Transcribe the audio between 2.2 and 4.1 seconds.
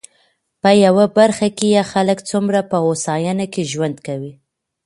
څومره په هوساينه کې ژوند